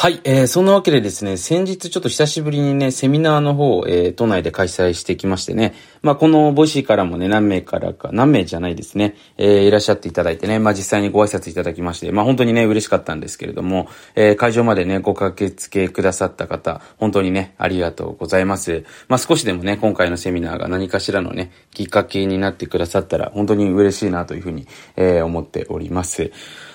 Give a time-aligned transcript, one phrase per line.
[0.00, 18.86] はい、えー、そんなわけでですね、先日ちょっと久しぶりにね、セミナーの方を、えー、都内で開催してきましてね、まあ、このボイシーからもね、何名からか、何名じゃないですね、えー、いらっしゃっていただいてね、まあ、実際にご挨拶いただきまして、まあ、本当にね、嬉しかったんですけれども、えー、会場までね、ご駆けつけくださった方、本当にね、ありがとうございます。
[19.08, 26.32] まあ、少しでもね、今回のセミナーが何かしらのね、きっかけになってくださったら、本当に嬉しいなというふうに、えー、思っております。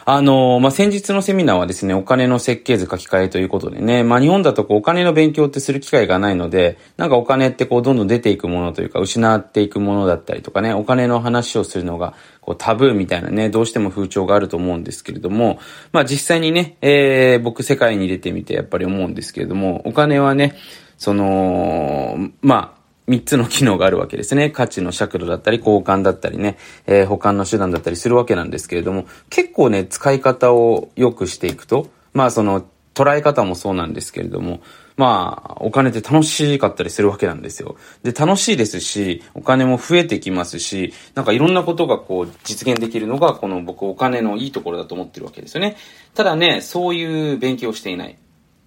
[0.07, 15.57] あの、まあ、先日のセミナーはですね、お金の設計図書き換えということでね、まあ、日本だとこうお金の勉強ってする機会がないので、なんかお金ってこうどんどん出ていくものというか、失っていくものだったりとかね、お金の話をするのが、こうタブーみたいなね、どうしても風潮があると思うんですけれども、
[15.91, 20.55] まあ、実際にね、えー、僕世界に入れてみてやっぱり思うんですけれども、お金はね、
[20.99, 22.74] その、まあ、
[23.07, 24.49] 三つの機能があるわけですね。
[24.49, 32.65] 価値の尺度だったり、交換だったりね、えー、保管の手段だったりするわけなんですけれども、結構ね、使い方を良くしていくと、まあその、
[32.95, 34.61] 捉え方もそうなんですけれども、
[34.95, 37.75] まあ、お金って楽しかったりするわけなんですよ。
[38.03, 45.75] で、楽しいですし、お金も増えてきますし、なんかいろんなことがこう、実現できるのが、この僕お金のいいところだと思ってるわけですよね。
[46.13, 48.17] ただね、そういう勉強をしていない。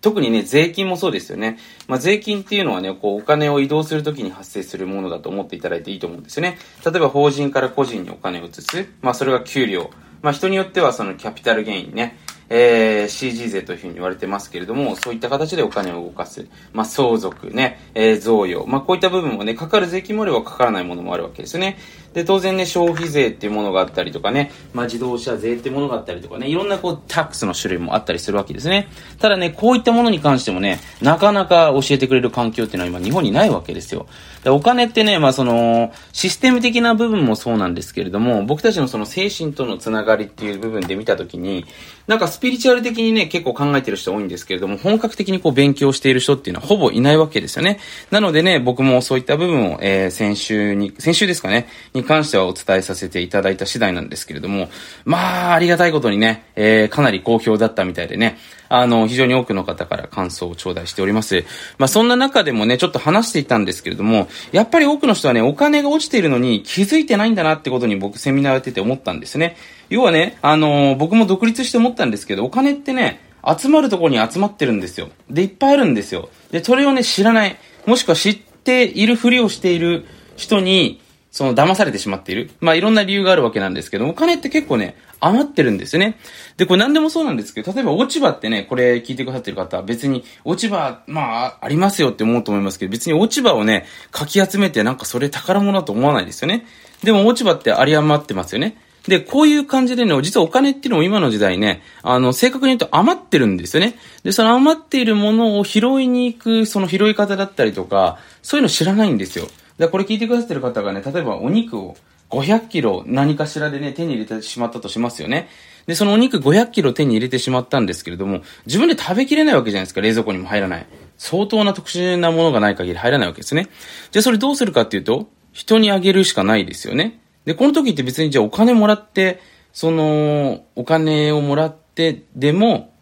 [0.01, 1.59] 特にね、税金もそうですよね。
[1.89, 6.57] まあ、税金っていうのはね、こう、お金を移動するときに発生するものだと思っていただいていいと思うんですよね。
[6.85, 8.89] 例えば、法人から個人にお金を移す。
[9.03, 9.91] まあ、それが給料。
[10.23, 12.17] まあ、人によってはそのキャピタルゲインね。
[12.51, 16.47] えー、CG 税というふうに言われてますけれども、そういった形でお金を動かす。
[16.73, 18.65] まあ、相続ね、えー、贈与。
[18.67, 21.79] まあ、こういった部分もね、かかる税金もあればかからないものもあるわけですね。
[22.15, 28.89] で、当然ね、消費税っていうものがあったりとかね、まあ、自動車税っていうものがあったりとかね、いろんなこう、タックスの種類もあったりするわけですね。
[29.19, 34.07] ただね、こういったものに関してもね、なかなか教えてくれる環境っていうのは今日本にないわけですよ。
[34.43, 41.67] でお金ってね、まあ、その、システム的な部分もそうなんですけれども、僕たちのその精神とのつながりっていう部分で見たときに、
[42.07, 47.81] なんかスピリチュアル的にね、結構考えてる人多いんですけれども、本格的にこう勉強している人っていうのはほぼいないわけですよね。
[48.13, 54.69] なのでね、僕もそういった部分を、えー、先週に、先週ですかね、に関してはお伝えさせていただいた次第なんですけれども、
[55.05, 58.39] まあ、ありがたいことにね、えー、かなり好評だったみたいでね、
[58.69, 61.45] あの、非常に多くの方から感想を頂戴しております。
[61.79, 69.57] まあ、そんな中でもね、ちょっと話していたんですけれども、やっぱり多くの人はね、お金が落ちているのに気づいてないんだなってことに僕セミナーやってて思ったんですね。
[69.91, 75.09] 要はね、あのー、僕も独立して思ったんですけど、お金ってね、集まるとこに集まってるんですよ。
[75.31, 76.29] で、いっぱいあるんですよ。
[76.51, 77.57] で、それをね、知らない。
[77.87, 80.07] もしくは知っているふりをしている
[80.37, 81.01] 人に、
[81.31, 82.51] その騙されてしまっている。
[82.61, 86.19] まあいろんな理由があるわけなんですけど、お金って結構ね、余ってるんですよね。
[86.57, 96.67] で、これ何でもそうなんですけど、例えば落ち葉ってね、これ聞いてくださってる方は別に落ち葉、まあ、ありますよって思うと思いますけど、別に落ち葉をね、かき集めてなんかそれ宝物だと思わないですよね。
[97.03, 98.77] でも落ち葉って有り余ってますよね。
[99.09, 103.95] で、こういう感じでね、実はお金っていうのも今の時代ね、あの、正確に言うと余ってるんですよね。
[104.23, 109.49] で、その余っているものを拾いに行く、その拾い方だったりとか、そういうの知らないんですよ。
[109.79, 111.97] で、これ聞いてくださってる方がね、例えばお肉を
[112.31, 115.49] 500キロ何かしらでね、手に入れてしまったとしますよね。
[115.87, 120.87] で、そのお肉500キロ手に入れてしまったんですけれども、自分で食べきれないわけじゃないですか、冷蔵庫にも入らない。
[121.17, 123.69] 相当な特殊なものがない限り入らないわけですね。
[124.11, 127.21] じゃあそれどうするかっていうと、人にあげるしかないですよね。
[127.45, 129.41] で、この時って別にじゃあお金もらって、
[129.73, 132.93] その、お金をもらってでも、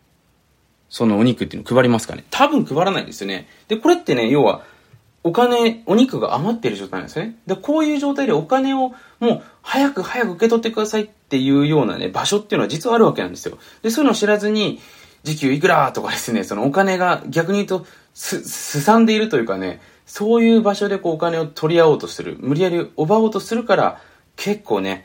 [0.89, 2.25] そのお肉っていうの配りますかね？
[2.31, 3.49] 多分配らないですよね。
[3.69, 4.63] で、これってね、要は、
[5.25, 7.37] お金、お肉が余ってる状態なんですね。
[7.47, 13.59] で、こういう状態でお金をもう早く早く受け取ってくださいっていうようなね、場所っていうのは実はあるわけなんですよ。
[13.83, 14.79] で、そういうのを知らずに、
[15.25, 24.01] 時給いくらとかですね、そのお金が逆に言うと、す、すさんでいるというかね、そういう場所でこうお金を取り合おうとする、無理やり奪おうとするから、
[24.37, 25.05] 結構ね、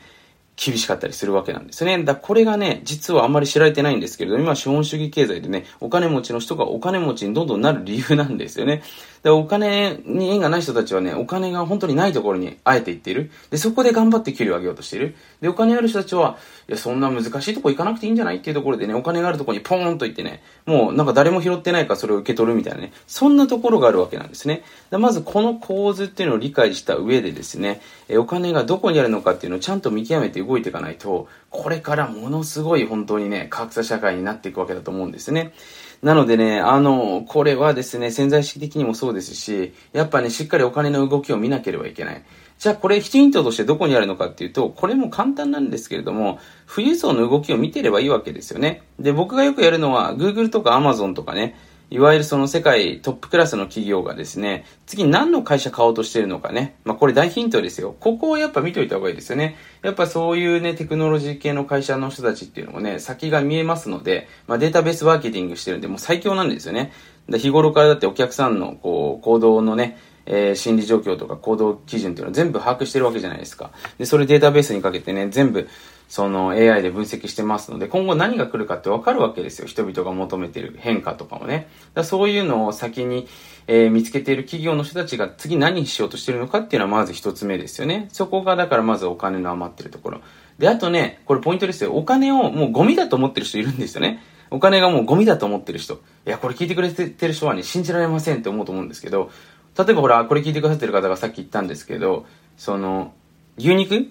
[0.64, 2.04] 厳しかったりするわけなんですね。
[2.04, 8.82] だこれがね、実はあんまり知られてないんですけれど、今資本主義経済でね、お金持ちの人がお金持ちにどんどんなる理由なんですよね。
[9.22, 13.30] で、お金に縁がない人たちはね、お金が本当にないところにあえて行っている。
[13.50, 15.14] で、そこで頑張って給料を上げようとしている。
[15.40, 24.64] で、お金ある人たちは、いや、そんな難しいとこ行かなくていいんじゃないっていうところでね、お金があるところにポーンと行ってね、もうなんか誰も拾ってないからそれを受け取るみたいなね、そんなところがあるわけなんですね。
[24.90, 35.52] でまずこの構図っていうのを理解した上でですね、えお金がどこにあるのかっていうのをちゃんと見極めて動いていかないと、これからものすごい本当にね、格差社会になっていくわけだと思うんですね。
[36.02, 42.24] なのでね、あの、これはですね、潜在意識的にもそうですし、やっぱね、しっかりお金の動きを見なければいけない。
[42.58, 46.38] じゃあこれヒントとしてどこにあるのかっていうと、これも簡単なんですけれども、
[46.72, 48.82] 富裕層の動きを見てればいいわけですよね。
[48.98, 51.56] で、僕がよくやるのは、Google とか Amazon とかね、
[51.92, 56.74] いわゆるその世界トップクラスの企業がですね、次何の会社買おうとしてるのかね。
[56.84, 57.94] まあこれ大ヒントですよ。
[58.00, 59.56] ここをやっぱ見といた方がいいですよね。
[59.82, 66.92] やっぱそういうね、テクノロジー系の会社の人たちっていうのもね、先が見えますので、まあデータベースマーケティングしてるんで、もう最強なんですよね。
[67.28, 73.70] 日頃からだってお客さんのこう、行動のね、えー、心理状況とか行動基準っていうのを全部把握してるわけじゃないですか。
[73.98, 75.68] で、それデータベースにかけてね、全部、
[76.08, 79.66] その AI で分析してますので、今後何が来るかってわかるわけですよ。
[79.66, 81.68] 人々が求めている変化とかもね。
[81.94, 83.26] だそういうのを先に、
[83.66, 88.08] えー、見つけている企業の人たちが次何しようとしてるのかっていうのはまず一つ目ですよね。
[88.12, 90.20] そこがだからまずお金の余ってるところ。
[90.58, 91.94] で、あとね、これポイントですよ。
[91.94, 94.22] お金をもうゴミだと思ってる人いるんですよね。
[94.50, 95.94] お金がもうゴミだと思ってる人。
[95.94, 99.30] いや、これ聞いてくれてる人はね、信じられませんって思うと思うんですけど、
[99.78, 102.26] 例えばほら、これ聞いてくださってる方がさっき言ったんですけど、
[102.56, 103.12] その、
[103.58, 104.08] 牛肉？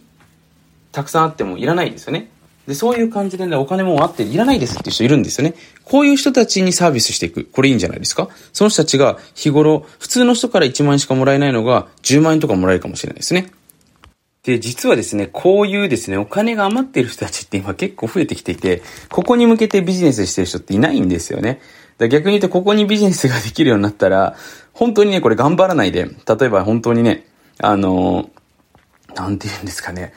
[0.92, 2.30] たくさんあってもいらないですよね。
[2.68, 5.56] で、そういう感じでね、お金もあっていらないですっていう人いるんですよね。
[5.84, 7.46] こういう人たちにサービスしていく。
[7.46, 8.30] これいいんじゃないですか？
[8.54, 13.52] その人たちが日頃、普通の人から1万円しかもらえないのが10万円とかもらえるかもしれないですね。
[14.44, 21.62] で、実はですね、こういうですね、お金が余っている人たちって今結構増えてきていて、ここに向けてビジネスしてる人っていないんですよね。
[22.00, 24.36] だ逆に言うと、ここにビジネスができるようになったら、
[24.73, 27.25] 本当にね、これ頑張らないで、例えば本当にね、
[27.59, 30.13] あのー、なんて言うんですかね、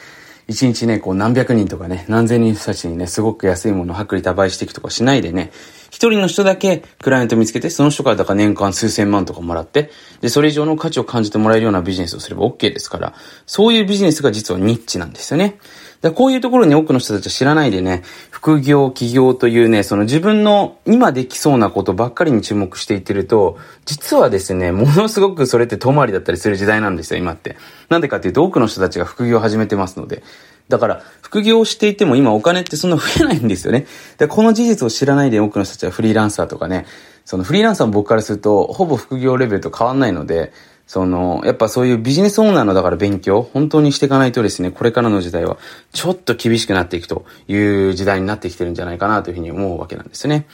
[0.47, 5.51] 一日ね、こう何百人とかね、何千人たちにね、すごく安いものを薄利多売していくとかしないでね、
[5.91, 9.91] 一人の人だけクライアント見つけて、その人からだから年間数千万とかもらって、
[10.21, 13.15] で、それ以上の価値を感じてもらえるようなビジネスをすれば OK ですから、
[13.47, 15.59] そういうビジネスが実はニッチなんですよね。
[16.05, 23.57] だこういうところに多くの人たちは知らないでね、副業、起業というね、その自分の今できそうなことばっかりに注目していってると、
[23.87, 27.57] 実はですね、ものすごくそれって遠回りだったりする時代なんですよ、今って。
[27.89, 30.23] なんでかっていうと多くの人たちが副業を始めてますので。
[30.69, 33.87] だから、副業をしていても今お金ってそんな増えないんですよね。
[34.19, 36.85] で、この事実を知らないで多くの人たちはフリーランサーとかね、
[37.25, 40.53] そのフリーランサーも僕からすると、ほぼ副業レベルと変わんないので、
[40.87, 45.57] その、やっぱそういうビジネスオーナーのだから勉強、本当にしていかないとですね、これからの時代は、
[45.93, 50.47] ちょっと厳しくなっていくという時代になってきてるんじゃないかなというふうに思うわけなんですね。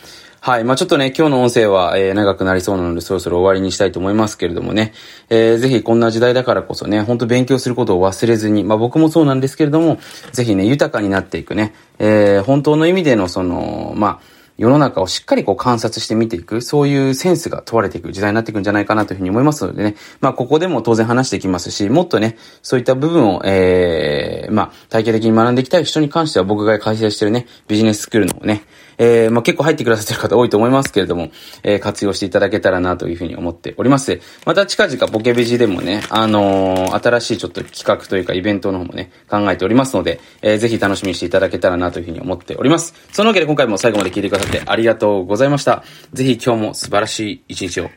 [0.42, 0.64] はい。
[0.64, 4.94] まあちょっとね、今日の音声は、えー、長くなりそうなので、そろそろ終わりにしたいと思いますけれどもね、
[5.28, 9.98] えー、ぜひこんな時代だからこそね、本当勉強することを忘れずに、まあ僕もそうなんですけれども、
[10.32, 28.64] ぜひね、豊かになっていくね、えー、本当の意味でのその、まあ、世の中をしっかりこう観察して見ていく、そういうセンスが問われていく時代になっていくんじゃないかなというふうに思いますのでね、まあここでも当然話していきますし、もっとね、そういった部分を、えー、まあ体系的に学んでいきたい人に関しては僕が開催してるね、ビジネススクールのね、
[29.00, 31.30] えー、まあ結構入ってくださってる方多いと思いますけれども、
[31.62, 34.20] えー、活用していただけたらなというふうに思っております。
[34.44, 42.94] また近々ボケビジでもね、あのー、新しいちょっと企画というかイベントの方もね、考えておりますので、えー、ぜひ楽しみにしていただけたらなというふうに思っております。
[43.10, 45.82] そのわけで今回も最後まで聞いてくださってありがとうございました。
[46.12, 47.90] ぜひ今日も素晴らしい一日を。